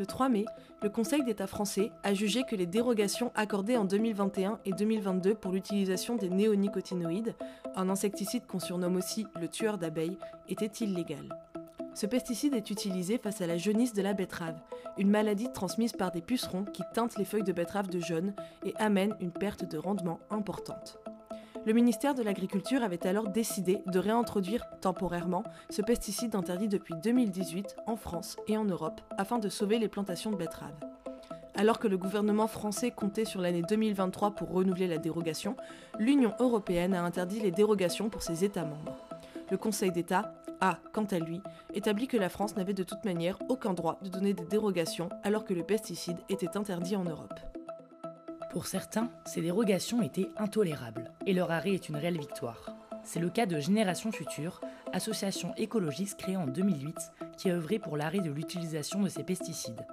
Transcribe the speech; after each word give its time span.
Le 0.00 0.06
3 0.06 0.30
mai, 0.30 0.46
le 0.82 0.88
Conseil 0.88 1.22
d'État 1.24 1.46
français 1.46 1.92
a 2.04 2.14
jugé 2.14 2.42
que 2.44 2.56
les 2.56 2.64
dérogations 2.64 3.32
accordées 3.34 3.76
en 3.76 3.84
2021 3.84 4.58
et 4.64 4.72
2022 4.72 5.34
pour 5.34 5.52
l'utilisation 5.52 6.16
des 6.16 6.30
néonicotinoïdes, 6.30 7.34
un 7.76 7.90
insecticide 7.90 8.46
qu'on 8.46 8.60
surnomme 8.60 8.96
aussi 8.96 9.26
le 9.38 9.46
tueur 9.46 9.76
d'abeilles, 9.76 10.16
étaient 10.48 10.82
illégales. 10.82 11.28
Ce 11.92 12.06
pesticide 12.06 12.54
est 12.54 12.70
utilisé 12.70 13.18
face 13.18 13.42
à 13.42 13.46
la 13.46 13.58
jaunisse 13.58 13.92
de 13.92 14.00
la 14.00 14.14
betterave, 14.14 14.58
une 14.96 15.10
maladie 15.10 15.52
transmise 15.52 15.92
par 15.92 16.12
des 16.12 16.22
pucerons 16.22 16.64
qui 16.64 16.82
teintent 16.94 17.18
les 17.18 17.26
feuilles 17.26 17.42
de 17.42 17.52
betterave 17.52 17.90
de 17.90 18.00
jaune 18.00 18.32
et 18.64 18.72
amène 18.76 19.14
une 19.20 19.32
perte 19.32 19.70
de 19.70 19.76
rendement 19.76 20.20
importante. 20.30 20.98
Le 21.66 21.72
ministère 21.72 22.14
de 22.14 22.22
l'Agriculture 22.22 22.82
avait 22.82 23.06
alors 23.06 23.28
décidé 23.28 23.82
de 23.86 23.98
réintroduire 23.98 24.64
temporairement 24.80 25.44
ce 25.68 25.82
pesticide 25.82 26.34
interdit 26.34 26.68
depuis 26.68 26.94
2018 27.02 27.76
en 27.86 27.96
France 27.96 28.36
et 28.48 28.56
en 28.56 28.64
Europe 28.64 29.00
afin 29.18 29.38
de 29.38 29.48
sauver 29.48 29.78
les 29.78 29.88
plantations 29.88 30.30
de 30.30 30.36
betteraves. 30.36 30.78
Alors 31.54 31.78
que 31.78 31.88
le 31.88 31.98
gouvernement 31.98 32.46
français 32.46 32.90
comptait 32.90 33.24
sur 33.24 33.40
l'année 33.40 33.62
2023 33.68 34.30
pour 34.30 34.50
renouveler 34.50 34.86
la 34.86 34.98
dérogation, 34.98 35.56
l'Union 35.98 36.32
européenne 36.38 36.94
a 36.94 37.02
interdit 37.02 37.40
les 37.40 37.50
dérogations 37.50 38.08
pour 38.08 38.22
ses 38.22 38.44
États 38.44 38.64
membres. 38.64 38.96
Le 39.50 39.58
Conseil 39.58 39.90
d'État 39.90 40.32
a, 40.60 40.78
quant 40.92 41.04
à 41.04 41.18
lui, 41.18 41.42
établi 41.74 42.06
que 42.06 42.16
la 42.16 42.28
France 42.28 42.56
n'avait 42.56 42.72
de 42.72 42.84
toute 42.84 43.04
manière 43.04 43.38
aucun 43.48 43.74
droit 43.74 43.98
de 44.02 44.08
donner 44.08 44.32
des 44.32 44.44
dérogations 44.44 45.08
alors 45.24 45.44
que 45.44 45.54
le 45.54 45.64
pesticide 45.64 46.18
était 46.28 46.56
interdit 46.56 46.96
en 46.96 47.04
Europe. 47.04 47.38
Pour 48.50 48.66
certains, 48.66 49.10
ces 49.26 49.42
dérogations 49.42 50.02
étaient 50.02 50.28
intolérables, 50.36 51.12
et 51.24 51.32
leur 51.32 51.52
arrêt 51.52 51.74
est 51.74 51.88
une 51.88 51.96
réelle 51.96 52.18
victoire. 52.18 52.74
C'est 53.04 53.20
le 53.20 53.30
cas 53.30 53.46
de 53.46 53.60
Génération 53.60 54.10
Future, 54.10 54.60
association 54.92 55.54
écologiste 55.56 56.18
créée 56.18 56.36
en 56.36 56.48
2008 56.48 56.96
qui 57.36 57.48
a 57.48 57.54
œuvré 57.54 57.78
pour 57.78 57.96
l'arrêt 57.96 58.18
de 58.18 58.30
l'utilisation 58.30 59.02
de 59.02 59.08
ces 59.08 59.22
pesticides. 59.22 59.86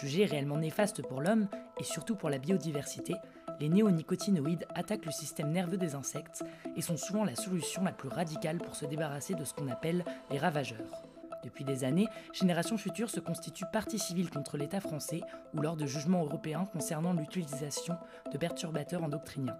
Jugés 0.00 0.24
réellement 0.24 0.58
néfastes 0.58 1.02
pour 1.06 1.20
l'homme 1.20 1.46
et 1.78 1.84
surtout 1.84 2.16
pour 2.16 2.30
la 2.30 2.38
biodiversité, 2.38 3.14
les 3.60 3.68
néonicotinoïdes 3.68 4.66
attaquent 4.74 5.06
le 5.06 5.12
système 5.12 5.52
nerveux 5.52 5.76
des 5.76 5.94
insectes 5.94 6.42
et 6.76 6.82
sont 6.82 6.96
souvent 6.96 7.24
la 7.24 7.36
solution 7.36 7.84
la 7.84 7.92
plus 7.92 8.08
radicale 8.08 8.58
pour 8.58 8.74
se 8.74 8.86
débarrasser 8.86 9.34
de 9.34 9.44
ce 9.44 9.54
qu'on 9.54 9.68
appelle 9.68 10.04
les 10.32 10.38
ravageurs. 10.38 11.04
Depuis 11.44 11.64
des 11.64 11.84
années, 11.84 12.08
Génération 12.32 12.78
Future 12.78 13.10
se 13.10 13.20
constitue 13.20 13.66
partie 13.70 13.98
civile 13.98 14.30
contre 14.30 14.56
l'État 14.56 14.80
français 14.80 15.20
ou 15.52 15.60
lors 15.60 15.76
de 15.76 15.86
jugements 15.86 16.24
européens 16.24 16.64
concernant 16.64 17.12
l'utilisation 17.12 17.96
de 18.32 18.38
perturbateurs 18.38 19.04
endocriniens. 19.04 19.58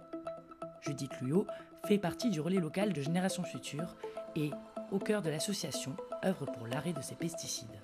Judith 0.81 1.11
Luyot 1.21 1.45
fait 1.87 1.99
partie 1.99 2.31
du 2.31 2.41
relais 2.41 2.59
local 2.59 2.91
de 2.91 3.01
Génération 3.01 3.43
Future 3.43 3.95
et, 4.35 4.49
au 4.91 4.97
cœur 4.97 5.21
de 5.21 5.29
l'association, 5.29 5.95
œuvre 6.25 6.47
pour 6.47 6.65
l'arrêt 6.65 6.93
de 6.93 7.01
ces 7.01 7.15
pesticides. 7.15 7.79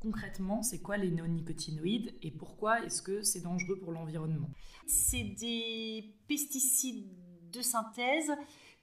Concrètement, 0.00 0.62
c'est 0.62 0.80
quoi 0.80 0.96
les 0.96 1.10
néonicotinoïdes 1.10 2.14
et 2.22 2.30
pourquoi 2.30 2.82
est-ce 2.82 3.02
que 3.02 3.20
c'est 3.20 3.42
dangereux 3.42 3.78
pour 3.78 3.92
l'environnement? 3.92 4.48
C'est 4.86 5.34
des 5.38 6.14
pesticides 6.26 7.06
de 7.52 7.60
synthèse 7.60 8.30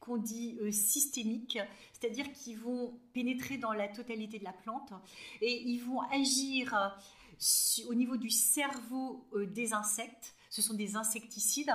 qu'on 0.07 0.17
dit 0.17 0.57
euh, 0.61 0.71
systémiques, 0.71 1.59
c'est-à-dire 1.93 2.31
qu'ils 2.31 2.57
vont 2.57 2.97
pénétrer 3.13 3.57
dans 3.57 3.73
la 3.73 3.87
totalité 3.87 4.39
de 4.39 4.45
la 4.45 4.53
plante 4.53 4.93
et 5.41 5.61
ils 5.69 5.79
vont 5.79 6.01
agir 6.01 6.73
euh, 6.73 7.89
au 7.89 7.93
niveau 7.93 8.17
du 8.17 8.29
cerveau 8.29 9.27
euh, 9.33 9.45
des 9.45 9.73
insectes. 9.73 10.33
Ce 10.49 10.61
sont 10.61 10.73
des 10.73 10.95
insecticides. 10.95 11.71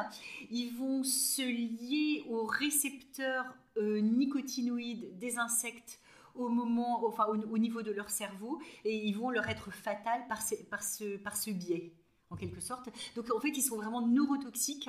Ils 0.50 0.74
vont 0.74 1.05
se 1.05 1.42
lier 1.42 2.24
aux 2.28 2.44
récepteurs 2.44 3.55
nicotinoïdes 3.77 5.19
des 5.19 5.39
insectes 5.39 6.00
au 6.34 7.58
niveau 7.58 7.83
de 7.83 7.90
leur 7.90 8.08
cerveau, 8.11 8.61
et 8.85 9.06
ils 9.06 9.17
vont 9.17 9.30
leur 9.30 9.48
être 9.48 9.70
fatals 9.70 10.27
par, 10.29 10.40
par 11.23 11.36
ce 11.36 11.51
biais 11.51 11.92
en 12.32 12.36
quelque 12.36 12.60
sorte. 12.60 12.88
Donc 13.14 13.30
en 13.34 13.40
fait, 13.40 13.50
ils 13.50 13.62
sont 13.62 13.76
vraiment 13.76 14.06
neurotoxiques. 14.06 14.88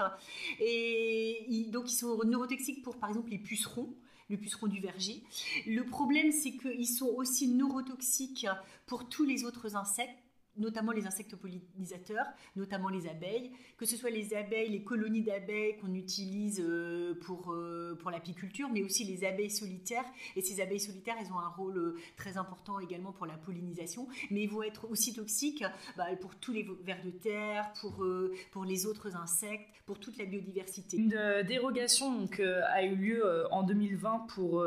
Et 0.59 1.67
donc 1.71 1.91
ils 1.91 1.95
sont 1.95 2.19
neurotoxiques 2.25 2.81
pour 2.81 2.97
par 2.97 3.09
exemple 3.09 3.29
les 3.31 3.39
pucerons 3.39 3.93
le 4.29 4.37
puceron 4.37 4.67
du 4.67 4.79
verger. 4.79 5.21
Le 5.67 5.83
problème, 5.83 6.31
c'est 6.31 6.53
qu'ils 6.53 6.87
sont 6.87 7.07
aussi 7.07 7.47
neurotoxiques 7.47 8.47
pour 8.85 9.07
tous 9.07 9.25
les 9.25 9.43
autres 9.43 9.75
insectes 9.75 10.22
notamment 10.57 10.91
les 10.91 11.07
insectes 11.07 11.35
pollinisateurs, 11.35 12.25
notamment 12.55 12.89
les 12.89 13.07
abeilles, 13.07 13.51
que 13.77 13.85
ce 13.85 13.97
soit 13.97 14.09
les 14.09 14.33
abeilles, 14.33 14.69
les 14.69 14.83
colonies 14.83 15.23
d'abeilles 15.23 15.77
qu'on 15.77 15.93
utilise 15.93 16.61
euh, 16.63 17.15
pour, 17.25 17.51
euh, 17.51 17.97
pour 17.99 18.11
l'apiculture, 18.11 18.69
mais 18.69 18.83
aussi 18.83 19.03
les 19.03 19.25
abeilles 19.25 19.49
solitaires. 19.49 20.05
Et 20.35 20.41
ces 20.41 20.61
abeilles 20.61 20.79
solitaires, 20.79 21.15
elles 21.19 21.31
ont 21.31 21.39
un 21.39 21.49
rôle 21.49 21.77
euh, 21.77 21.95
très 22.17 22.37
important 22.37 22.79
également 22.79 23.11
pour 23.11 23.25
la 23.25 23.37
pollinisation, 23.37 24.07
mais 24.29 24.43
ils 24.43 24.49
vont 24.49 24.63
être 24.63 24.89
aussi 24.89 25.13
toxiques 25.13 25.63
bah, 25.97 26.07
pour 26.21 26.35
tous 26.35 26.51
les 26.51 26.67
vers 26.83 27.03
de 27.03 27.11
terre, 27.11 27.71
pour, 27.81 28.05
pour 28.51 28.65
les 28.65 28.85
autres 28.85 29.15
insectes, 29.15 29.67
pour 29.85 29.99
toute 29.99 30.17
la 30.17 30.25
biodiversité. 30.25 30.97
Une 30.97 31.43
dérogation 31.45 32.13
donc, 32.13 32.39
a 32.39 32.83
eu 32.83 32.95
lieu 32.95 33.45
en 33.51 33.63
2020 33.63 34.27
pour 34.29 34.63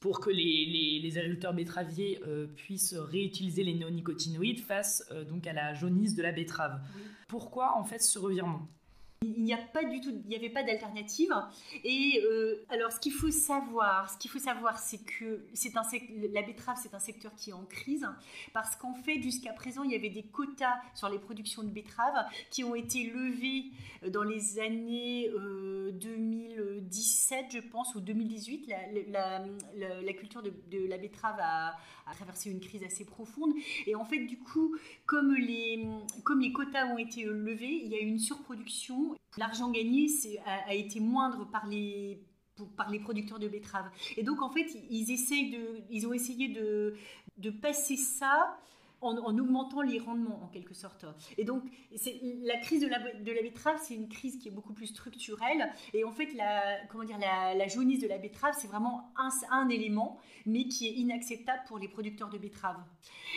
pour 0.00 0.20
que 0.20 0.30
les, 0.30 1.18
agriculteurs 1.18 1.54
betteraviers 1.54 2.20
euh, 2.26 2.46
puissent 2.46 2.94
réutiliser 2.94 3.64
les 3.64 3.74
néonicotinoïdes 3.74 4.60
face 4.60 5.04
euh, 5.10 5.24
donc 5.24 5.46
à 5.46 5.52
la 5.52 5.74
jaunisse 5.74 6.14
de 6.14 6.22
la 6.22 6.32
betterave. 6.32 6.80
Pourquoi 7.26 7.76
en 7.76 7.84
fait 7.84 8.00
ce 8.00 8.18
revirement? 8.18 8.68
Il 9.22 9.42
n'y 9.42 9.52
a 9.52 9.58
pas 9.58 9.82
du 9.82 10.00
tout, 10.00 10.10
il 10.10 10.28
n'y 10.28 10.36
avait 10.36 10.48
pas 10.48 10.62
d'alternative. 10.62 11.34
Et 11.82 12.22
euh, 12.24 12.64
alors, 12.68 12.92
ce 12.92 13.00
qu'il 13.00 13.12
faut 13.12 13.32
savoir, 13.32 14.08
ce 14.08 14.16
qu'il 14.16 14.30
faut 14.30 14.38
savoir, 14.38 14.78
c'est 14.78 15.04
que 15.04 15.44
c'est 15.54 15.76
un 15.76 15.82
la 16.32 16.42
betterave, 16.42 16.78
c'est 16.80 16.94
un 16.94 17.00
secteur 17.00 17.34
qui 17.34 17.50
est 17.50 17.52
en 17.52 17.64
crise 17.64 18.06
parce 18.52 18.76
qu'en 18.76 18.94
fait, 18.94 19.20
jusqu'à 19.20 19.52
présent, 19.52 19.82
il 19.82 19.90
y 19.90 19.96
avait 19.96 20.10
des 20.10 20.22
quotas 20.22 20.76
sur 20.94 21.08
les 21.08 21.18
productions 21.18 21.64
de 21.64 21.70
betteraves 21.70 22.26
qui 22.50 22.62
ont 22.62 22.76
été 22.76 23.10
levés 23.10 23.72
dans 24.08 24.22
les 24.22 24.60
années 24.60 25.28
2017, 26.88 27.46
je 27.50 27.58
pense, 27.60 27.94
ou 27.94 28.00
2018. 28.00 28.72
La, 29.08 30.12
culture 30.14 30.42
de, 30.42 30.52
la 30.88 30.98
betterave 30.98 31.36
a, 31.38 31.76
a, 32.06 32.14
traversé 32.14 32.50
une 32.50 32.60
crise 32.60 32.82
assez 32.82 33.04
profonde. 33.04 33.52
Et 33.86 33.94
en 33.94 34.04
fait, 34.04 34.24
du 34.26 34.38
coup, 34.38 34.76
comme 35.06 35.34
les, 35.34 36.52
quotas 36.52 36.86
ont 36.86 36.98
été 36.98 37.24
levés, 37.24 37.80
il 37.84 37.90
y 37.90 37.94
a 37.94 38.00
eu 38.00 38.06
une 38.06 38.18
surproduction 38.18 39.14
L'argent 39.36 39.70
gagné 39.70 40.08
a, 40.46 40.74
été 40.74 41.00
moindre 41.00 41.48
par 41.50 41.66
les, 41.66 42.20
producteurs 43.02 43.38
de 43.38 43.48
betteraves. 43.48 43.90
Et 44.16 44.22
donc, 44.22 44.42
en 44.42 44.50
fait, 44.50 44.66
ils, 44.90 46.06
ont 46.06 46.12
essayé 46.12 46.48
de 46.48 47.50
passer 47.50 47.96
ça 47.96 48.58
en, 49.00 49.38
augmentant 49.38 49.80
les 49.82 49.98
rendements, 49.98 50.42
en 50.42 50.48
quelque 50.48 50.74
sorte. 50.74 51.04
Et 51.36 51.44
donc, 51.44 51.62
la 52.42 52.56
crise 52.58 52.80
de 52.80 52.88
la, 52.88 52.98
de 52.98 53.32
la 53.32 53.42
betterave, 53.42 53.78
c'est 53.82 53.94
une 53.94 54.08
crise 54.08 54.38
qui 54.38 54.48
est 54.48 54.50
beaucoup 54.50 54.72
plus 54.72 54.86
structurelle. 54.86 55.72
Et 55.94 56.04
en 56.04 56.12
fait, 56.12 56.32
la, 56.34 56.84
comment 56.88 57.04
dire, 57.04 57.18
la, 57.18 57.68
jaunisse 57.68 58.00
de 58.00 58.08
la 58.08 58.18
betterave, 58.18 58.54
c'est 58.58 58.68
vraiment 58.68 59.12
un, 59.16 59.30
un 59.50 59.68
élément, 59.68 60.18
mais 60.46 60.64
qui 60.68 60.88
est 60.88 60.92
inacceptable 60.92 61.62
pour 61.66 61.78
les 61.78 61.88
producteurs 61.88 62.30
de 62.30 62.38
betteraves. 62.38 62.82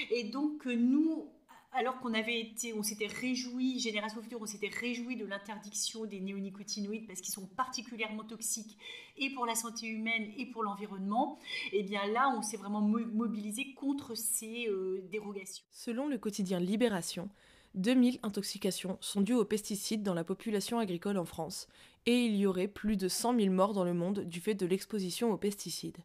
Et 0.09 0.23
donc, 0.23 0.66
nous, 0.66 1.29
alors 1.74 2.00
qu'on 2.00 2.14
avait 2.14 2.40
été, 2.40 2.74
on 2.74 2.84
s'était 2.84 3.08
réjoui, 3.08 3.80
Génération 3.80 4.22
Future, 4.22 4.42
on 4.42 4.46
s'était 4.46 4.68
réjoui 4.68 5.16
de 5.16 5.26
l'interdiction 5.26 6.06
des 6.06 6.20
néonicotinoïdes 6.20 7.08
parce 7.08 7.22
qu'ils 7.22 7.34
sont 7.34 7.48
particulièrement 7.48 8.24
toxiques 8.24 8.78
et 9.18 9.34
pour 9.34 9.46
la 9.46 9.56
santé 9.56 9.88
humaine 9.88 10.32
et 10.38 10.46
pour 10.48 10.64
l'environnement, 10.64 11.40
et 11.72 11.80
eh 11.80 11.84
bien 11.84 12.06
là, 12.08 12.34
on 12.38 12.42
s'est 12.42 12.58
vraiment 12.58 12.82
mobilisé 12.82 13.74
contre 13.74 14.16
ces 14.16 14.68
euh, 14.68 15.02
dérogations. 15.12 15.64
Selon 15.72 16.08
le 16.08 16.18
quotidien 16.18 16.59
Libération, 16.59 17.30
2000 17.76 18.20
intoxications 18.24 18.98
sont 19.00 19.22
dues 19.22 19.34
aux 19.34 19.46
pesticides 19.46 20.03
dans 20.03 20.14
la 20.14 20.26
population 20.26 20.78
agricole 20.78 21.18
en 21.18 21.26
France, 21.26 21.67
et 22.06 22.26
il 22.26 22.35
y 22.35 22.46
aurait 22.46 22.67
plus 22.67 22.97
de 22.97 23.08
100 23.08 23.40
000 23.40 23.53
morts 23.53 23.74
dans 23.74 23.85
le 23.85 23.94
monde 23.94 24.22
du 24.26 24.41
fait 24.41 24.56
de 24.56 24.66
l'exposition 24.66 25.32
aux 25.32 25.38
pesticides. 25.38 26.03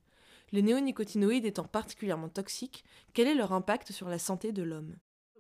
Les 0.53 0.63
néonicotinoïdes 0.63 1.45
étant 1.45 1.65
particulièrement 1.65 2.29
toxiques, 2.29 2.85
quel 3.15 3.27
est 3.27 3.35
leur 3.35 3.53
impact 3.53 3.91
sur 3.91 4.09
la 4.09 4.21
santé 4.21 4.53
de 4.53 4.63
l'homme? 4.63 4.95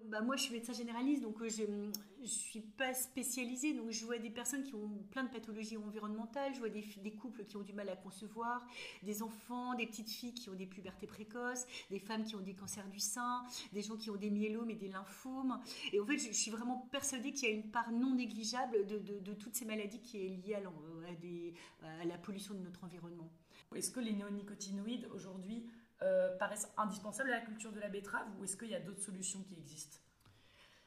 Bah, 0.08 0.20
moi, 0.20 0.36
je 0.36 0.42
suis 0.42 0.52
médecin 0.54 0.72
généraliste, 0.72 1.22
donc 1.22 1.40
euh, 1.40 1.48
je 1.48 1.62
ne 1.62 2.26
suis 2.26 2.60
pas 2.60 2.94
spécialisée. 2.94 3.74
Donc, 3.74 3.90
je 3.90 4.04
vois 4.04 4.18
des 4.18 4.30
personnes 4.30 4.62
qui 4.62 4.74
ont 4.74 4.88
plein 5.10 5.24
de 5.24 5.30
pathologies 5.30 5.76
environnementales. 5.76 6.54
Je 6.54 6.58
vois 6.60 6.68
des, 6.68 7.12
couples 7.12 7.44
qui 7.44 7.56
ont 7.56 7.62
du 7.62 7.72
mal 7.72 7.88
à 7.88 7.96
concevoir, 7.96 8.66
des 9.02 9.22
enfants, 9.22 9.74
des 9.74 9.86
petites 9.86 10.10
filles 10.10 10.34
qui 10.34 10.48
ont 10.50 10.54
des 10.54 10.66
pubertés 10.66 11.06
précoces, 11.06 11.66
des 11.90 11.98
femmes 11.98 12.24
qui 12.24 12.36
ont 12.36 12.40
des 12.40 12.54
cancers 12.54 12.88
du 12.88 13.00
sein, 13.00 13.44
des 13.72 13.82
gens 13.82 13.96
qui 13.96 14.10
ont 14.10 14.16
des 14.16 14.30
myélomes 14.30 14.70
et 14.70 14.76
des 14.76 14.88
lymphomes. 14.88 15.60
Et 15.92 16.00
en 16.00 16.06
fait, 16.06 16.18
je, 16.18 16.32
suis 16.32 16.50
vraiment 16.50 16.88
persuadée 16.90 17.32
qu'il 17.32 17.48
y 17.48 17.52
a 17.52 17.54
une 17.54 17.70
part 17.70 17.90
non 17.92 18.14
négligeable 18.14 18.86
de, 18.86 19.32
toutes 19.34 19.54
ces 19.54 19.64
maladies 19.64 20.00
qui 20.00 20.18
est 20.18 20.28
liée 20.28 20.54
à, 20.54 22.04
la 22.04 22.18
pollution 22.18 22.54
de 22.54 22.60
notre 22.60 22.84
environnement. 22.84 23.30
Est-ce 23.74 23.90
que 23.90 24.00
les 24.00 24.12
néonicotinoïdes 24.12 25.08
aujourd'hui 25.12 25.66
paraissent 26.38 26.68
indispensables 26.76 27.30
à 27.30 27.40
la 27.40 27.44
culture 27.44 27.72
de 27.72 27.80
la 27.80 27.88
betterave 27.88 28.26
ou 28.38 28.44
est-ce 28.44 28.56
qu'il 28.56 28.70
y 28.70 28.74
a 28.74 28.80
d'autres 28.80 29.02
solutions 29.02 29.42
qui 29.42 29.54
existent? 29.54 29.98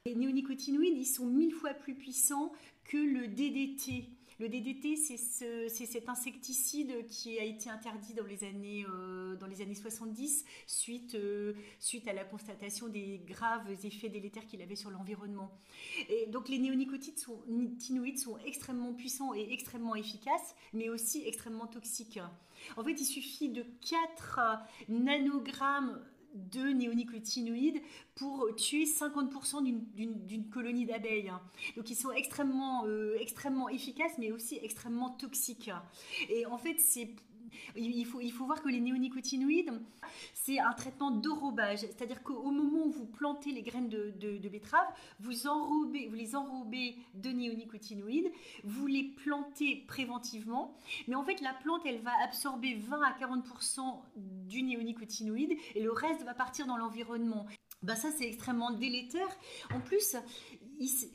Les 0.05 0.15
néonicotinoïdes, 0.15 0.97
ils 0.97 1.05
sont 1.05 1.25
mille 1.25 1.53
fois 1.53 1.73
plus 1.73 1.95
puissants 1.95 2.53
que 2.85 2.97
le 2.97 3.27
DDT. 3.27 4.09
Le 4.39 4.47
DDT, 4.47 4.95
c'est 4.95 5.85
cet 5.85 6.07
insecticide 6.07 7.05
qui 7.07 7.37
a 7.39 7.43
été 7.43 7.69
interdit 7.69 8.13
dans 8.13 8.23
les 8.23 8.45
années, 8.45 8.85
euh, 8.89 9.35
dans 9.35 9.47
les 9.47 9.61
années 9.61 9.75
70 9.75 10.45
suite, 10.65 11.15
euh, 11.15 11.53
suite 11.81 12.07
à 12.07 12.13
la 12.13 12.23
constatation 12.23 12.87
des 12.87 13.21
graves 13.27 13.69
effets 13.83 14.07
délétères 14.07 14.45
qu'il 14.45 14.61
avait 14.61 14.77
sur 14.77 14.91
l'environnement. 14.91 15.51
Et 16.07 16.27
donc 16.27 16.47
les 16.47 16.57
néonicotinoïdes 16.57 18.17
sont, 18.17 18.33
sont 18.33 18.37
extrêmement 18.45 18.93
puissants 18.93 19.33
et 19.33 19.51
extrêmement 19.51 19.95
efficaces, 19.95 20.55
mais 20.71 20.87
aussi 20.87 21.21
extrêmement 21.27 21.67
toxiques. 21.67 22.19
En 22.77 22.83
fait, 22.85 22.93
il 22.93 23.05
suffit 23.05 23.49
de 23.49 23.65
4 24.15 24.39
nanogrammes 24.87 25.99
de 26.33 26.69
néonicotinoïdes 26.69 27.81
pour 28.15 28.53
tuer 28.55 28.85
50% 28.85 29.63
d'une 29.95 30.49
colonie 30.49 30.85
d'abeilles. 30.85 31.31
Donc 31.75 31.89
ils 31.89 31.95
sont 31.95 32.11
extrêmement, 32.11 32.85
euh, 32.85 33.15
extrêmement 33.19 33.69
efficaces 33.69 34.13
mais 34.17 34.31
aussi 34.31 34.59
extrêmement 34.61 35.11
toxiques. 35.11 35.71
Et 36.29 36.45
en 36.45 36.57
fait, 36.57 36.79
c'est 36.79 37.15
il 37.75 38.05
faut, 38.05 38.21
il 38.21 38.31
faut 38.31 38.45
voir 38.45 38.61
que 38.61 38.69
les 38.69 38.79
néonicotinoïdes, 38.79 39.71
c'est 40.33 40.59
un 40.59 40.73
traitement 40.73 41.11
d'enrobage. 41.11 41.79
C'est-à-dire 41.79 42.23
qu'au 42.23 42.51
moment 42.51 42.85
où 42.85 42.91
vous 42.91 43.05
plantez 43.05 43.51
les 43.51 43.61
graines 43.61 43.89
de, 43.89 44.13
de, 44.19 44.49
betterave, 44.49 44.87
vous, 45.19 45.47
enrobez, 45.47 46.07
vous 46.07 46.15
les 46.15 46.35
enrobez 46.35 46.95
de 47.13 47.29
néonicotinoïdes, 47.29 48.31
vous 48.63 48.87
les 48.87 49.03
plantez 49.03 49.83
préventivement. 49.87 50.75
Mais 51.07 51.15
en 51.15 51.23
fait, 51.23 51.41
la 51.41 51.53
plante, 51.53 51.81
elle 51.85 52.01
va 52.01 52.11
absorber 52.23 52.75
20 52.75 53.01
à 53.01 53.11
40% 53.19 54.01
du 54.15 54.63
néonicotinoïde 54.63 55.53
et 55.75 55.81
le 55.81 55.91
reste 55.91 56.23
va 56.23 56.33
partir 56.33 56.65
dans 56.65 56.77
l'environnement. 56.77 57.45
Ben 57.81 57.95
ça, 57.95 58.09
c'est 58.11 58.27
extrêmement 58.27 58.71
délétère. 58.71 59.29
En 59.73 59.79
plus, 59.79 60.15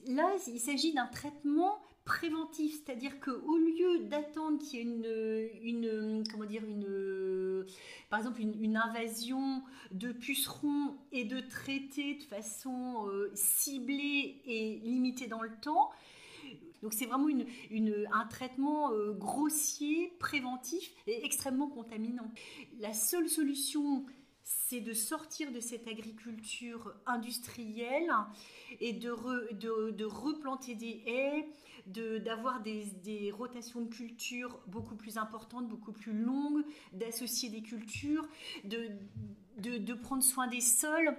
là, 0.06 0.30
il 0.46 0.60
s'agit 0.60 0.94
d'un 0.94 1.06
traitement 1.06 1.78
préventif, 2.04 2.74
c'est-à-dire 2.84 3.18
qu'au 3.20 3.56
lieu 3.56 4.00
d'attendre 4.10 4.58
qu'il 4.58 4.78
y 4.78 4.82
ait 4.82 5.52
une, 5.62 5.84
une, 5.86 6.24
comment 6.30 6.44
dire, 6.44 6.62
une, 6.64 7.64
par 8.10 8.18
exemple 8.18 8.40
une, 8.40 8.76
invasion 8.76 9.62
de 9.90 10.12
pucerons 10.12 10.96
et 11.12 11.24
de 11.24 11.40
traiter 11.40 12.16
de 12.16 12.22
façon 12.24 13.08
euh, 13.08 13.30
ciblée 13.34 14.42
et 14.44 14.80
limitée 14.84 15.28
dans 15.28 15.42
le 15.42 15.52
temps, 15.62 15.90
donc 16.82 16.92
c'est 16.92 17.06
vraiment 17.06 17.28
une, 17.28 18.06
un 18.12 18.26
traitement 18.26 18.92
euh, 18.92 19.12
grossier, 19.12 20.12
préventif 20.18 20.92
et 21.06 21.24
extrêmement 21.24 21.68
contaminant. 21.68 22.30
La 22.78 22.92
seule 22.92 23.30
solution, 23.30 24.04
c'est 24.42 24.80
de 24.80 24.92
sortir 24.92 25.50
de 25.50 25.60
cette 25.60 25.88
agriculture 25.88 26.94
industrielle 27.06 28.12
et 28.80 28.92
de, 28.92 29.54
de, 29.54 29.92
de 29.92 30.04
replanter 30.04 30.74
des 30.74 31.02
haies, 31.06 31.48
d'avoir 31.86 32.62
des, 32.62 32.86
des, 33.02 33.30
rotations 33.30 33.82
de 33.82 33.88
cultures 33.88 34.60
beaucoup 34.66 34.96
plus 34.96 35.18
importantes, 35.18 35.68
beaucoup 35.68 35.92
plus 35.92 36.12
longues, 36.12 36.64
d'associer 36.92 37.50
des 37.50 37.62
cultures, 37.62 38.26
de, 38.64 38.88
de, 39.58 39.78
de, 39.78 39.94
prendre 39.94 40.22
soin 40.22 40.46
des 40.46 40.60
sols, 40.60 41.16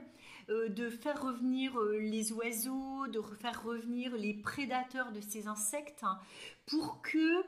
euh, 0.50 0.70
de 0.70 0.90
faire 0.90 1.22
revenir 1.22 1.78
euh, 1.80 1.98
les 2.00 2.32
oiseaux, 2.32 3.08
de 3.08 3.22
faire 3.42 3.64
revenir 3.64 4.16
les 4.16 4.34
prédateurs 4.34 5.12
de 5.12 5.22
ces 5.22 5.48
insectes 5.48 6.04
hein, 6.04 6.20
pour 6.66 7.02
que 7.02 7.44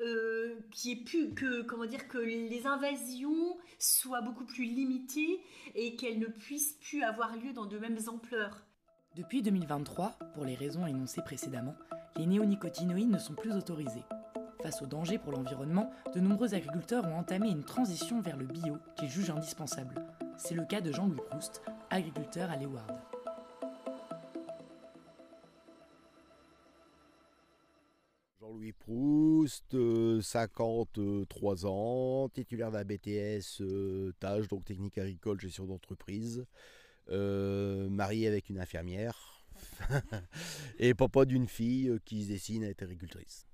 euh, 0.00 0.60
qui 0.72 0.92
est 0.92 1.04
plus 1.04 1.32
que 1.32 1.62
comment 1.62 1.86
dire 1.86 2.06
que 2.06 2.18
les 2.18 2.66
invasions 2.66 3.56
soient 3.78 4.20
beaucoup 4.20 4.44
plus 4.44 4.64
limitées 4.64 5.40
et 5.74 5.96
qu'elles 5.96 6.18
ne 6.18 6.26
puissent 6.26 6.74
plus 6.74 7.02
avoir 7.02 7.34
lieu 7.36 7.54
dans 7.54 7.64
de 7.64 7.78
mêmes 7.78 8.00
ampleurs. 8.06 8.65
Depuis 9.16 9.40
2023, 9.40 10.12
pour 10.34 10.44
les 10.44 10.54
raisons 10.54 10.86
énoncées 10.86 11.22
précédemment, 11.22 11.74
les 12.18 12.26
néonicotinoïdes 12.26 13.08
ne 13.08 13.16
sont 13.16 13.32
plus 13.32 13.52
autorisés. 13.52 14.04
Face 14.62 14.82
aux 14.82 14.86
dangers 14.86 15.16
pour 15.16 15.32
l'environnement, 15.32 15.90
de 16.14 16.20
nombreux 16.20 16.52
agriculteurs 16.52 17.06
ont 17.06 17.16
entamé 17.16 17.48
une 17.48 17.64
transition 17.64 18.20
vers 18.20 18.36
le 18.36 18.44
bio 18.44 18.76
qu'ils 18.94 19.08
jugent 19.08 19.30
indispensable. 19.30 19.94
C'est 20.36 20.54
le 20.54 20.66
cas 20.66 20.82
de 20.82 20.92
Jean-Louis 20.92 21.22
Proust, 21.30 21.62
agriculteur 21.88 22.50
à 22.50 22.56
Leward. 22.58 22.92
Jean-Louis 28.38 28.74
Proust, 28.74 29.74
53 30.20 31.64
euh, 31.64 31.68
ans, 31.68 32.28
titulaire 32.28 32.70
d'un 32.70 32.84
BTS 32.84 33.62
euh, 33.62 34.12
tâche, 34.20 34.46
donc 34.48 34.66
technique 34.66 34.98
agricole, 34.98 35.40
gestion 35.40 35.64
d'entreprise, 35.64 36.44
euh, 37.10 37.88
marié 37.88 38.26
avec 38.26 38.48
une 38.50 38.58
infirmière, 38.58 39.44
et 40.78 40.94
papa 40.94 41.24
d'une 41.24 41.46
fille 41.46 41.88
euh, 41.88 41.98
qui 42.04 42.24
se 42.24 42.28
dessine 42.28 42.64
à 42.64 42.68
être 42.68 42.82
agricultrice. 42.82 43.46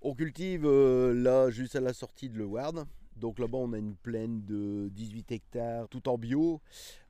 On 0.00 0.14
cultive 0.14 0.64
euh, 0.64 1.14
là 1.14 1.50
juste 1.50 1.76
à 1.76 1.80
la 1.80 1.92
sortie 1.92 2.28
de 2.28 2.38
Leward. 2.38 2.86
Donc 3.16 3.38
là-bas 3.38 3.58
on 3.58 3.72
a 3.72 3.78
une 3.78 3.96
plaine 3.96 4.44
de 4.44 4.88
18 4.92 5.32
hectares 5.32 5.88
tout 5.88 6.08
en 6.08 6.18
bio 6.18 6.60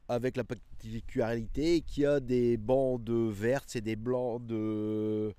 avec 0.08 0.36
la 0.36 0.44
particularité 0.44 1.80
qu'il 1.80 2.04
y 2.04 2.06
a 2.06 2.20
des 2.20 2.56
bandes 2.56 3.10
vertes 3.10 3.76
et 3.76 3.80
des 3.80 3.96
blancs 3.96 4.44
de 4.46 5.34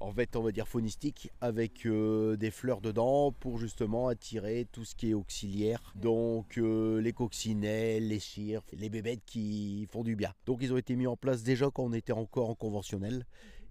en 0.00 0.12
fait 0.12 0.34
on 0.36 0.42
va 0.42 0.50
dire 0.50 0.66
faunistique 0.66 1.30
avec 1.40 1.86
euh, 1.86 2.36
des 2.36 2.50
fleurs 2.50 2.80
dedans 2.80 3.32
pour 3.32 3.58
justement 3.58 4.08
attirer 4.08 4.66
tout 4.72 4.84
ce 4.84 4.94
qui 4.94 5.10
est 5.10 5.14
auxiliaire. 5.14 5.92
Donc 5.94 6.58
euh, 6.58 7.00
les 7.00 7.12
coccinelles 7.12 8.08
les 8.08 8.20
chires 8.20 8.62
les 8.72 8.88
bébêtes 8.88 9.24
qui 9.24 9.86
font 9.90 10.02
du 10.02 10.16
bien. 10.16 10.32
Donc 10.46 10.58
ils 10.62 10.72
ont 10.72 10.78
été 10.78 10.96
mis 10.96 11.06
en 11.06 11.16
place 11.16 11.42
déjà 11.42 11.70
quand 11.72 11.84
on 11.84 11.92
était 11.92 12.12
encore 12.12 12.50
en 12.50 12.54
conventionnel. 12.54 13.24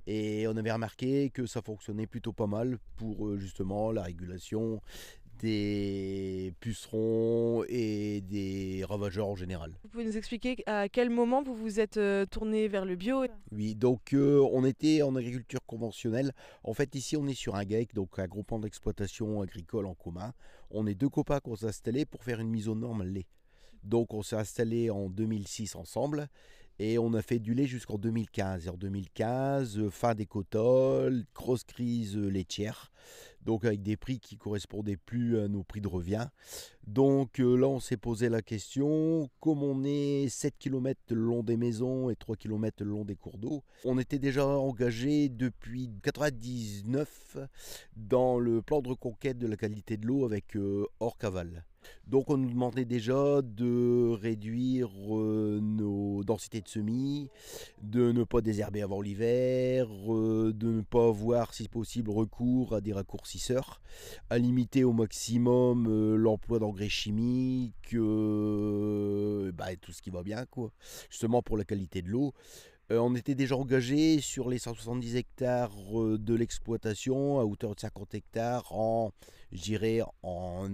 Et 0.08 0.48
on 0.48 0.58
avait 0.58 0.72
remarqué 0.72 1.30
que 1.30 1.46
ça 1.46 1.62
fonctionnait 1.62 2.08
plutôt 2.08 2.34
pas 2.34 2.48
mal 2.48 2.80
pour 2.96 3.28
euh, 3.28 3.38
justement 3.38 3.92
la 3.92 4.02
régulation 4.04 4.82
des 5.42 6.54
pucerons 6.60 7.64
et 7.68 8.22
des 8.22 8.86
ravageurs 8.88 9.28
en 9.28 9.36
général. 9.36 9.72
Vous 9.84 9.90
pouvez 9.90 10.06
nous 10.06 10.18
expliquer 10.18 10.58
à 10.68 10.88
quel 10.88 11.10
moment 11.10 11.42
vous 11.42 11.56
vous 11.56 11.80
êtes 11.80 11.98
euh, 11.98 12.26
tourné 12.26 12.68
vers 12.68 12.86
le 12.86 12.96
bio? 12.96 13.26
Oui, 13.52 13.76
donc 13.76 14.14
euh, 14.14 14.40
on 14.52 14.64
était 14.66 15.02
en 15.02 15.16
agriculture 15.16 15.62
conventionnelle. 15.66 16.32
En 16.64 16.74
fait, 16.74 16.94
ici, 16.96 17.18
on 17.18 17.28
est 17.28 17.34
sur 17.34 17.56
un 17.56 17.64
GAEC, 17.64 17.96
donc 17.96 18.20
un 18.20 18.28
groupement 18.28 18.60
d'exploitation 18.60 19.42
agricole 19.42 19.88
en 19.88 19.96
commun. 19.96 20.34
On 20.70 20.86
est 20.86 20.96
deux 20.96 21.10
copains 21.10 21.40
qu'on 21.40 21.56
s'est 21.56 21.66
installés 21.66 22.06
pour 22.06 22.24
faire 22.24 22.40
une 22.40 22.50
mise 22.50 22.68
aux 22.68 22.76
normes 22.76 23.04
lait. 23.04 23.28
Donc 23.84 24.14
on 24.14 24.22
s'est 24.22 24.36
installé 24.36 24.92
en 24.92 25.10
2006 25.10 25.76
ensemble 25.76 26.28
et 26.82 26.98
on 26.98 27.14
a 27.14 27.22
fait 27.22 27.38
du 27.38 27.54
lait 27.54 27.68
jusqu'en 27.68 27.98
2015. 27.98 28.66
Et 28.66 28.70
en 28.70 28.78
2015, 28.78 29.78
euh, 29.78 29.90
fin 29.90 30.16
des 30.16 30.26
cotoles, 30.26 31.24
grosse 31.36 31.64
crise 31.64 32.18
laitière 32.18 32.92
donc 33.46 33.66
avec 33.66 33.82
des 33.82 33.98
prix 33.98 34.20
qui 34.20 34.38
correspondaient 34.38 34.98
plus 34.98 35.40
à 35.40 35.48
nos 35.48 35.64
prix 35.64 35.82
de 35.82 35.88
revient. 35.88 36.28
Donc 36.88 37.40
euh, 37.40 37.56
là, 37.56 37.68
on 37.68 37.80
s'est 37.80 37.98
posé 37.98 38.30
la 38.30 38.42
question, 38.42 39.30
comme 39.40 39.64
on 39.64 39.84
est 39.84 40.30
7 40.30 40.56
km 40.58 41.00
le 41.10 41.22
long 41.22 41.44
des 41.44 41.58
maisons 41.58 42.10
et 42.10 42.16
3 42.16 42.36
km 42.36 42.84
le 42.84 42.92
long 42.92 43.06
des 43.06 43.16
cours 43.16 43.38
d'eau, 43.38 43.64
on 43.84 43.98
était 43.98 44.20
déjà 44.20 44.46
engagé 44.46 45.30
depuis 45.30 45.88
1999 45.88 47.38
dans 47.96 48.40
le 48.40 48.62
plan 48.62 48.82
de 48.82 48.90
reconquête 48.90 49.38
de 49.38 49.48
la 49.48 49.58
qualité 49.58 49.98
de 49.98 50.08
l'eau 50.08 50.26
avec 50.26 50.56
euh, 50.56 50.86
Orcaval. 51.00 51.64
Donc 52.08 52.30
on 52.30 52.38
nous 52.38 52.50
demandait 52.50 52.86
déjà 52.86 53.42
de 53.42 54.12
réduire 54.12 54.90
euh, 55.10 55.60
nos 55.62 56.24
densités 56.24 56.62
de 56.62 56.68
semis, 56.68 57.30
de 57.82 58.12
ne 58.12 58.24
pas 58.24 58.42
désherber 58.42 58.82
avant 58.82 59.02
l'hiver, 59.02 59.88
euh, 60.10 60.52
de 60.54 60.72
ne 60.72 60.82
pas 60.82 61.08
avoir 61.08 61.54
si 61.54 61.70
possible 61.70 62.12
recours 62.12 62.76
à 62.76 62.82
des 62.82 62.94
raccourcisseurs, 62.94 63.82
à 64.30 64.38
limiter 64.38 64.84
au 64.84 64.94
maximum 64.94 65.88
euh, 65.88 66.16
l'emploi 66.16 66.60
d'engrais 66.60 66.90
chimiques, 66.90 67.96
bah, 67.96 69.76
tout 69.80 69.92
ce 69.92 70.02
qui 70.02 70.10
va 70.10 70.24
bien 70.24 70.46
justement 71.10 71.42
pour 71.42 71.58
la 71.58 71.64
qualité 71.64 72.02
de 72.02 72.10
l'eau. 72.10 72.34
Euh, 72.92 73.00
on 73.00 73.16
était 73.16 73.36
déjà 73.36 73.56
engagé 73.56 74.20
sur 74.20 74.50
les 74.50 74.60
170 74.60 75.16
hectares 75.16 75.72
euh, 75.94 76.18
de 76.18 76.36
l'exploitation 76.36 77.40
à 77.40 77.46
hauteur 77.46 77.74
de 77.74 77.80
50 77.80 78.16
hectares 78.16 78.74
en, 78.74 79.12
j'irais, 79.54 80.02
en 80.24 80.68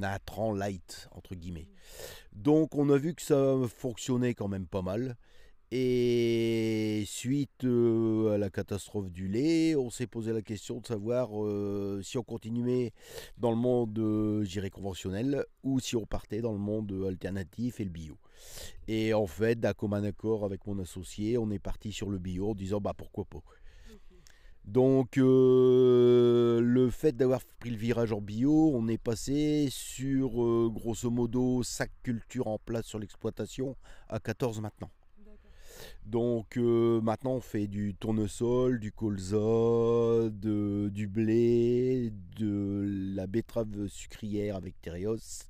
light, 0.55 1.09
entre 1.11 1.35
guillemets. 1.35 1.69
Donc 2.33 2.73
on 2.73 2.89
a 2.89 2.97
vu 2.97 3.13
que 3.13 3.21
ça 3.21 3.55
fonctionnait 3.67 4.33
quand 4.33 4.47
même 4.47 4.65
pas 4.65 4.81
mal. 4.81 5.15
Et 5.69 7.03
suite 7.05 7.65
euh, 7.65 8.33
à 8.33 8.37
la 8.39 8.49
catastrophe 8.49 9.11
du 9.11 9.27
lait, 9.27 9.75
on 9.75 9.91
s'est 9.91 10.07
posé 10.07 10.33
la 10.33 10.41
question 10.41 10.79
de 10.79 10.87
savoir 10.87 11.29
si 12.03 12.17
on 12.17 12.23
continuait 12.23 12.93
dans 13.37 13.51
le 13.51 13.57
monde, 13.57 14.43
j'irais, 14.43 14.71
conventionnel 14.71 15.45
ou 15.61 15.79
si 15.79 15.95
on 15.95 16.07
partait 16.07 16.41
dans 16.41 16.53
le 16.53 16.57
monde 16.57 17.05
alternatif 17.07 17.79
et 17.79 17.83
le 17.83 17.91
bio. 17.91 18.17
Et 18.87 19.13
en 19.13 19.27
fait, 19.27 19.59
d'un 19.59 19.73
commun 19.73 20.03
accord 20.03 20.45
avec 20.45 20.65
mon 20.65 20.79
associé, 20.79 21.37
on 21.37 21.51
est 21.51 21.59
parti 21.59 21.91
sur 21.91 22.09
le 22.09 22.17
bio 22.17 22.51
en 22.51 22.55
disant 22.55 22.79
bah 22.79 22.93
pourquoi 22.95 23.25
pas. 23.25 23.43
Donc 24.67 25.17
euh, 25.17 26.59
le 26.59 26.89
fait 26.89 27.13
d'avoir 27.13 27.39
pris 27.59 27.69
le 27.69 27.77
virage 27.77 28.11
en 28.11 28.19
bio, 28.19 28.71
on 28.73 28.89
est 28.89 28.97
passé 28.97 29.69
sur 29.71 30.43
euh, 30.43 30.69
grosso 30.69 31.09
modo 31.09 31.63
5 31.63 31.89
cultures 32.03 32.47
en 32.47 32.59
place 32.59 32.85
sur 32.85 32.99
l'exploitation 32.99 33.77
à 34.09 34.19
14 34.19 34.59
maintenant. 34.59 34.91
Donc 36.05 36.57
euh, 36.57 36.99
maintenant 36.99 37.35
on 37.35 37.39
fait 37.39 37.67
du 37.67 37.95
tournesol, 37.95 38.81
du 38.81 38.91
colza, 38.91 40.29
du 40.31 41.07
blé, 41.07 42.11
de 42.35 43.13
la 43.15 43.25
betterave 43.25 43.87
sucrière 43.87 44.57
avec 44.57 44.81
Terios. 44.81 45.47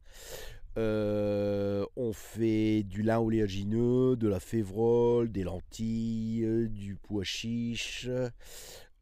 Euh, 0.78 1.86
on 1.96 2.14
fait 2.14 2.84
du 2.84 3.02
lin 3.02 3.20
oléagineux, 3.20 4.16
de 4.16 4.28
la 4.28 4.40
févrole, 4.40 5.32
des 5.32 5.44
lentilles, 5.44 6.70
du 6.70 6.96
pois 6.96 7.24
chiche, 7.24 8.08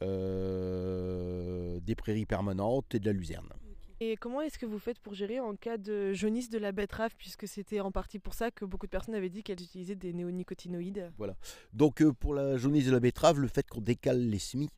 euh, 0.01 1.79
des 1.81 1.95
prairies 1.95 2.25
permanentes 2.25 2.95
et 2.95 2.99
de 2.99 3.05
la 3.05 3.11
luzerne. 3.11 3.49
Et 3.99 4.15
comment 4.17 4.41
est-ce 4.41 4.57
que 4.57 4.65
vous 4.65 4.79
faites 4.79 4.99
pour 4.99 5.13
gérer 5.13 5.39
en 5.39 5.55
cas 5.55 5.77
de 5.77 6.13
jaunisse 6.13 6.49
de 6.49 6.57
la 6.57 6.71
betterave, 6.71 7.13
puisque 7.17 7.47
c'était 7.47 7.79
en 7.79 7.91
partie 7.91 8.19
pour 8.19 8.33
ça 8.33 8.51
que 8.51 8.63
beaucoup 8.65 8.85
de 8.85 8.91
personnes 8.91 9.15
avaient 9.15 9.29
dit 9.29 9.43
qu'elles 9.43 9.61
utilisaient 9.61 9.95
des 9.95 10.13
néonicotinoïdes? 10.13 11.11
Voilà. 11.17 11.35
Donc 11.73 12.01
euh, 12.01 12.13
pour 12.13 12.33
la 12.33 12.57
jaunisse 12.57 12.85
de 12.85 12.91
la 12.91 12.99
betterave, 13.01 13.39
le 13.39 13.47
fait 13.47 13.67
qu'on 13.69 13.81
décale 13.81 14.29
les 14.29 14.39
semis, 14.39 14.69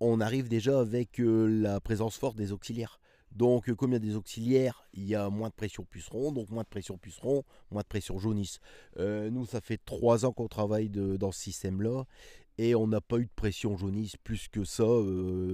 on 0.00 0.20
arrive 0.20 0.48
déjà 0.48 0.78
avec 0.78 1.18
la 1.18 1.80
présence 1.80 2.16
forte 2.16 2.36
des 2.36 2.52
auxiliaires. 2.52 3.00
Donc 3.32 3.68
euh, 3.68 3.74
comme 3.74 3.90
il 3.90 3.94
y 3.94 3.96
a 3.96 4.00
des 4.00 4.16
auxiliaires, 4.16 4.88
il 4.94 5.04
y 5.04 5.14
a 5.14 5.28
moins 5.30 5.48
de 5.48 5.54
pression 5.54 5.84
puceron, 5.84 6.32
donc 6.32 6.50
moins 6.50 6.62
de 6.62 6.68
pression 6.68 6.96
puceron, 6.96 7.44
moins 7.70 7.82
de 7.82 7.88
pression 7.88 8.18
jaunisse. 8.18 8.60
nous, 8.96 9.46
ça 9.46 9.60
fait 9.60 9.78
trois 9.84 10.24
ans 10.24 10.32
qu'on 10.32 10.48
travaille 10.48 10.88
dans 10.88 11.32
ce 11.32 11.40
système-là 11.40 12.04
et 12.58 12.74
on 12.74 12.86
n'a 12.86 13.00
pas 13.00 13.18
eu 13.18 13.26
de 13.26 13.30
pression 13.36 13.76
jaunisse 13.76 14.16
plus 14.16 14.48
que 14.48 14.64
ça, 14.64 14.86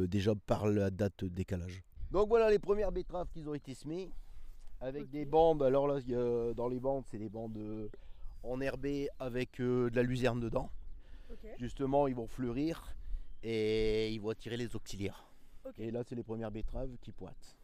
déjà 0.09 0.35
par 0.35 0.69
la 0.69 0.91
date 0.91 1.25
de 1.25 1.29
décalage. 1.29 1.83
Donc 2.11 2.29
voilà 2.29 2.49
les 2.49 2.61
premières 2.61 2.93
betteraves 2.93 3.29
qui 3.33 3.47
ont 3.47 3.55
été 3.55 3.75
semées 3.75 4.11
avec 4.81 5.11
des 5.11 5.25
bandes. 5.25 5.63
Alors 5.63 5.89
là, 5.89 6.01
dans 6.55 6.69
les 6.69 6.79
bandes, 6.79 7.05
c'est 7.11 7.19
des 7.19 7.29
bandes 7.29 7.57
euh, 7.57 7.89
enherbées 8.43 9.09
avec 9.19 9.61
euh, 9.61 9.91
de 9.91 9.97
la 9.97 10.03
luzerne 10.03 10.41
dedans. 10.41 10.71
Justement, 11.59 12.07
ils 12.07 12.15
vont 12.15 12.29
fleurir 12.29 12.95
et 13.43 14.13
ils 14.13 14.21
vont 14.21 14.31
attirer 14.31 14.57
les 14.57 14.77
auxiliaires. 14.77 15.27
Et 15.79 15.91
là, 15.91 16.03
c'est 16.05 16.15
les 16.15 16.23
premières 16.23 16.51
betteraves 16.51 16.97
qui 17.01 17.11
pointent. 17.11 17.57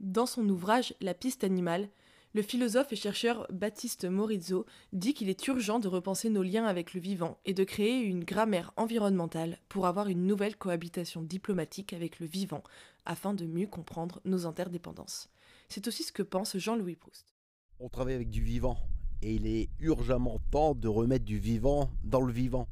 Dans 0.00 0.24
son 0.24 0.48
ouvrage 0.48 0.94
La 1.02 1.12
piste 1.12 1.44
animale, 1.44 1.90
le 2.32 2.40
philosophe 2.40 2.90
et 2.90 2.96
chercheur 2.96 3.46
Baptiste 3.52 4.06
Morizzo 4.06 4.64
dit 4.94 5.12
qu'il 5.12 5.28
est 5.28 5.46
urgent 5.46 5.78
de 5.78 5.88
repenser 5.88 6.30
nos 6.30 6.42
liens 6.42 6.64
avec 6.64 6.94
le 6.94 7.02
vivant 7.02 7.36
et 7.44 7.52
de 7.52 7.64
créer 7.64 8.00
une 8.00 8.24
grammaire 8.24 8.72
environnementale 8.78 9.58
pour 9.68 9.86
avoir 9.86 10.08
une 10.08 10.26
nouvelle 10.26 10.56
cohabitation 10.56 11.20
diplomatique 11.20 11.92
avec 11.92 12.18
le 12.18 12.24
vivant 12.24 12.62
afin 13.04 13.34
de 13.34 13.44
mieux 13.44 13.66
comprendre 13.66 14.22
nos 14.24 14.46
interdépendances. 14.46 15.28
C'est 15.68 15.86
aussi 15.86 16.02
ce 16.02 16.12
que 16.12 16.22
pense 16.22 16.56
Jean-Louis 16.56 16.96
Proust. 16.96 17.34
On 17.78 17.90
travaille 17.90 18.14
avec 18.14 18.30
du 18.30 18.42
vivant 18.42 18.78
et 19.20 19.34
il 19.34 19.46
est 19.46 19.68
urgemment 19.80 20.40
temps 20.50 20.74
de 20.74 20.88
remettre 20.88 21.26
du 21.26 21.38
vivant 21.38 21.90
dans 22.04 22.22
le 22.22 22.32
vivant. 22.32 22.68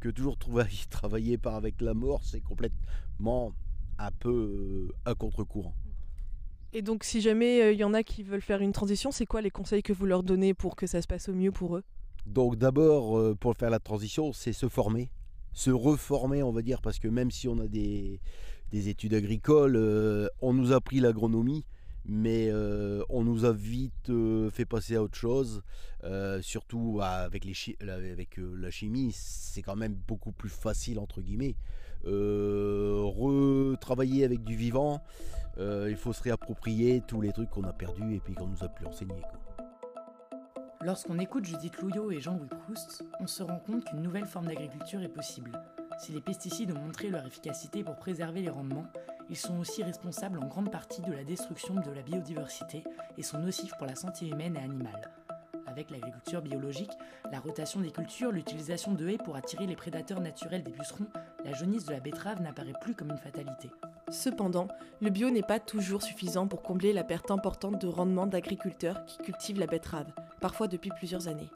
Que 0.00 0.08
toujours 0.08 0.36
travailler 0.90 1.38
par 1.40 1.54
avec 1.54 1.80
la 1.80 1.94
mort, 1.94 2.24
c'est 2.24 2.40
complètement 2.40 3.52
un 4.00 4.10
peu 4.10 4.88
euh, 4.90 4.94
à 5.04 5.14
contre-courant. 5.14 5.76
Et 6.74 6.80
donc, 6.80 7.04
si 7.04 7.20
jamais 7.20 7.58
il 7.58 7.62
euh, 7.62 7.72
y 7.74 7.84
en 7.84 7.92
a 7.92 8.02
qui 8.02 8.22
veulent 8.22 8.40
faire 8.40 8.62
une 8.62 8.72
transition, 8.72 9.10
c'est 9.10 9.26
quoi 9.26 9.42
les 9.42 9.50
conseils 9.50 9.82
que 9.82 9.92
vous 9.92 10.06
leur 10.06 10.22
donnez 10.22 10.54
pour 10.54 10.74
que 10.74 10.86
ça 10.86 11.02
se 11.02 11.06
passe 11.06 11.28
au 11.28 11.34
mieux 11.34 11.52
pour 11.52 11.76
eux? 11.76 11.84
Donc, 12.24 12.56
d'abord, 12.56 13.18
euh, 13.18 13.36
pour 13.38 13.54
faire 13.56 13.68
la 13.68 13.78
transition, 13.78 14.32
c'est 14.32 14.54
se 14.54 14.68
former, 14.68 15.10
se 15.52 15.70
reformer, 15.70 16.42
on 16.42 16.50
va 16.50 16.62
dire, 16.62 16.80
parce 16.80 16.98
que 16.98 17.08
même 17.08 17.30
si 17.30 17.46
on 17.46 17.58
a 17.58 17.66
des, 17.66 18.20
études 18.72 19.12
agricoles, 19.12 19.76
euh, 19.76 20.28
on 20.40 20.54
nous 20.54 20.72
a 20.72 20.80
pris 20.80 21.00
l'agronomie, 21.00 21.66
mais 22.04 22.52
on 23.08 23.24
nous 23.24 23.44
a 23.44 23.52
vite 23.52 24.12
fait 24.50 24.64
passer 24.64 24.96
à 24.96 25.02
autre 25.02 25.16
chose. 25.16 25.62
surtout 26.40 26.96
bah, 26.98 27.18
avec, 27.18 27.46
la 27.80 28.70
chimie, 28.70 29.12
c'est 29.12 29.62
quand 29.62 29.76
même 29.76 29.94
beaucoup 29.94 30.32
plus 30.32 30.50
facile, 30.50 30.98
entre 30.98 31.20
guillemets. 31.20 31.56
retravailler 32.04 34.24
avec 34.24 34.44
du 34.44 34.56
vivant. 34.56 35.02
Euh, 35.58 35.88
il 35.90 35.96
faut 35.96 36.12
se 36.12 36.22
réapproprier 36.22 37.02
tous 37.06 37.20
les 37.20 37.32
trucs 37.32 37.50
qu'on 37.50 37.64
a 37.64 37.72
perdus 37.72 38.14
et 38.14 38.20
puis 38.20 38.34
qu'on 38.34 38.46
nous 38.46 38.64
a 38.64 38.68
plus 38.68 38.86
enseignés. 38.86 39.22
Lorsqu'on 40.80 41.18
écoute 41.18 41.44
Judith 41.44 41.80
Louillot 41.80 42.10
et 42.10 42.20
Jean-Louis 42.20 42.48
Proust, 42.48 43.04
on 43.20 43.26
se 43.26 43.42
rend 43.42 43.58
compte 43.58 43.84
qu'une 43.84 44.02
nouvelle 44.02 44.26
forme 44.26 44.46
d'agriculture 44.46 45.02
est 45.02 45.08
possible. 45.08 45.52
Si 45.98 46.12
les 46.12 46.20
pesticides 46.20 46.72
ont 46.72 46.80
montré 46.80 47.08
leur 47.08 47.24
efficacité 47.26 47.84
pour 47.84 47.96
préserver 47.96 48.40
les 48.40 48.48
rendements, 48.48 48.86
ils 49.32 49.38
sont 49.38 49.58
aussi 49.58 49.82
responsables 49.82 50.38
en 50.38 50.46
grande 50.46 50.70
partie 50.70 51.00
de 51.00 51.10
la 51.10 51.24
destruction 51.24 51.74
de 51.76 51.90
la 51.90 52.02
biodiversité 52.02 52.84
et 53.16 53.22
sont 53.22 53.38
nocifs 53.38 53.72
pour 53.78 53.86
la 53.86 53.94
santé 53.94 54.28
humaine 54.28 54.56
et 54.56 54.62
animale. 54.62 55.10
Avec 55.66 55.90
l'agriculture 55.90 56.42
biologique, 56.42 56.92
la 57.30 57.40
rotation 57.40 57.80
des 57.80 57.92
cultures, 57.92 58.30
l'utilisation 58.30 58.92
de 58.92 59.08
haies 59.08 59.16
pour 59.16 59.36
attirer 59.36 59.66
les 59.66 59.74
prédateurs 59.74 60.20
naturels 60.20 60.62
des 60.62 60.70
pucerons, 60.70 61.06
la 61.46 61.54
jaunisse 61.54 61.86
de 61.86 61.92
la 61.92 62.00
betterave 62.00 62.42
n'apparaît 62.42 62.74
plus 62.82 62.94
comme 62.94 63.10
une 63.10 63.16
fatalité. 63.16 63.70
Cependant, 64.10 64.68
le 65.00 65.08
bio 65.08 65.30
n'est 65.30 65.40
pas 65.40 65.60
toujours 65.60 66.02
suffisant 66.02 66.46
pour 66.46 66.60
combler 66.60 66.92
la 66.92 67.02
perte 67.02 67.30
importante 67.30 67.80
de 67.80 67.88
rendement 67.88 68.26
d'agriculteurs 68.26 69.02
qui 69.06 69.16
cultivent 69.16 69.60
la 69.60 69.66
betterave, 69.66 70.12
parfois 70.42 70.68
depuis 70.68 70.90
plusieurs 70.90 71.28
années. 71.28 71.48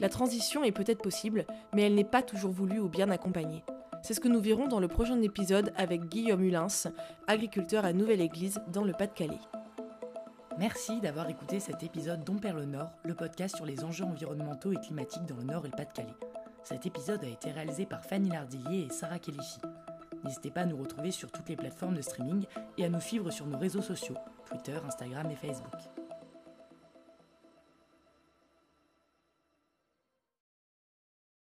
La 0.00 0.08
transition 0.08 0.64
est 0.64 0.72
peut-être 0.72 1.02
possible, 1.02 1.46
mais 1.72 1.82
elle 1.82 1.94
n'est 1.94 2.02
pas 2.02 2.22
toujours 2.22 2.50
voulue 2.50 2.80
ou 2.80 2.88
bien 2.88 3.10
accompagnée. 3.10 3.62
C'est 4.02 4.14
ce 4.14 4.20
que 4.20 4.26
nous 4.26 4.40
verrons 4.40 4.66
dans 4.66 4.80
le 4.80 4.88
prochain 4.88 5.22
épisode 5.22 5.72
avec 5.76 6.08
Guillaume 6.08 6.42
Hulins, 6.42 6.90
agriculteur 7.28 7.84
à 7.84 7.92
Nouvelle-Église 7.92 8.60
dans 8.72 8.82
le 8.82 8.92
Pas-de-Calais. 8.92 9.38
Merci 10.58 11.00
d'avoir 11.00 11.30
écouté 11.30 11.60
cet 11.60 11.84
épisode 11.84 12.24
d'On 12.24 12.36
le 12.52 12.64
Nord, 12.64 12.90
le 13.04 13.14
podcast 13.14 13.54
sur 13.54 13.64
les 13.64 13.84
enjeux 13.84 14.04
environnementaux 14.04 14.72
et 14.72 14.80
climatiques 14.80 15.26
dans 15.26 15.36
le 15.36 15.44
Nord 15.44 15.66
et 15.66 15.70
le 15.70 15.76
Pas-de-Calais. 15.76 16.16
Cet 16.64 16.84
épisode 16.84 17.22
a 17.22 17.28
été 17.28 17.52
réalisé 17.52 17.86
par 17.86 18.04
Fanny 18.04 18.30
Lardillier 18.30 18.86
et 18.86 18.92
Sarah 18.92 19.20
Kelichi. 19.20 19.60
N'hésitez 20.24 20.50
pas 20.50 20.62
à 20.62 20.66
nous 20.66 20.78
retrouver 20.78 21.12
sur 21.12 21.30
toutes 21.30 21.48
les 21.48 21.56
plateformes 21.56 21.94
de 21.94 22.02
streaming 22.02 22.44
et 22.78 22.84
à 22.84 22.88
nous 22.88 23.00
suivre 23.00 23.30
sur 23.30 23.46
nos 23.46 23.58
réseaux 23.58 23.82
sociaux, 23.82 24.16
Twitter, 24.46 24.78
Instagram 24.84 25.30
et 25.30 25.36
Facebook. 25.36 25.91